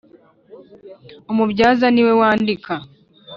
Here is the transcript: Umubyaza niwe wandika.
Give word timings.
Umubyaza 1.31 1.85
niwe 1.91 2.13
wandika. 2.21 2.73